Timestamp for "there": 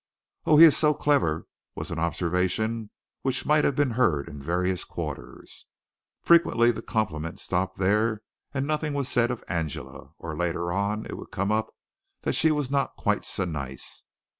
7.77-8.23